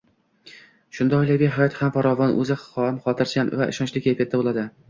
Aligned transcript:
Shunda 0.99 1.19
oilaviy 1.25 1.51
hayot 1.57 1.77
ham 1.81 1.93
farovon, 1.97 2.35
o‘zi 2.45 2.57
ham 2.65 2.99
xotirjam 3.07 3.55
va 3.63 3.69
ishonchli 3.75 4.05
kayfiyatda 4.09 4.43
bo‘ladi. 4.45 4.67